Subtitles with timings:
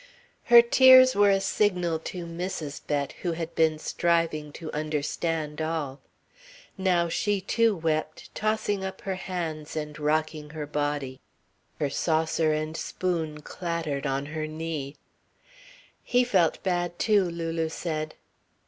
[0.45, 2.81] Her tears were a signal to Mrs.
[2.87, 5.99] Bett, who had been striving to understand all.
[6.75, 11.21] Now she too wept, tossing up her hands and rocking her body.
[11.79, 14.95] Her saucer and spoon clattered on her knee.
[16.03, 18.15] "He felt bad too," Lulu said.